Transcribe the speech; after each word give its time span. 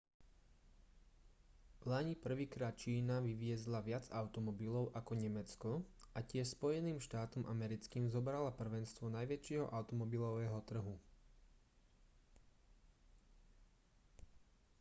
vlani 1.85 2.13
prvýkrát 2.25 2.73
čína 2.83 3.15
vyviezla 3.29 3.79
viac 3.89 4.05
automobilov 4.19 4.85
ako 4.99 5.11
nemecko 5.23 5.71
a 6.17 6.25
tiež 6.29 6.47
spojeným 6.57 6.97
štátom 7.07 7.43
americkým 7.55 8.05
zobrala 8.15 8.49
prvenstvo 8.61 9.05
najväčšieho 9.17 9.67
automobilového 9.77 10.57
trhu 10.69 10.95